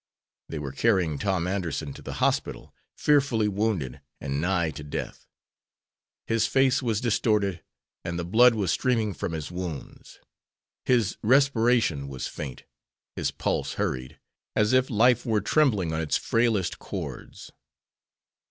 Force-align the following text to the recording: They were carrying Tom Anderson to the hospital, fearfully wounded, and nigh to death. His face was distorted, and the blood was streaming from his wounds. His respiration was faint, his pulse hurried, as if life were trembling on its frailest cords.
They 0.49 0.57
were 0.57 0.71
carrying 0.71 1.19
Tom 1.19 1.45
Anderson 1.45 1.93
to 1.93 2.01
the 2.01 2.13
hospital, 2.13 2.73
fearfully 2.97 3.47
wounded, 3.47 4.01
and 4.19 4.41
nigh 4.41 4.71
to 4.71 4.83
death. 4.83 5.27
His 6.25 6.47
face 6.47 6.81
was 6.81 7.01
distorted, 7.01 7.61
and 8.03 8.17
the 8.17 8.25
blood 8.25 8.55
was 8.55 8.71
streaming 8.71 9.13
from 9.13 9.33
his 9.33 9.51
wounds. 9.51 10.19
His 10.85 11.17
respiration 11.21 12.07
was 12.07 12.25
faint, 12.25 12.63
his 13.15 13.29
pulse 13.29 13.73
hurried, 13.73 14.17
as 14.55 14.73
if 14.73 14.89
life 14.89 15.23
were 15.23 15.39
trembling 15.39 15.93
on 15.93 16.01
its 16.01 16.17
frailest 16.17 16.79
cords. 16.79 17.51